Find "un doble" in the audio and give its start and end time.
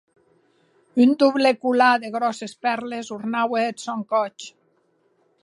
1.03-1.51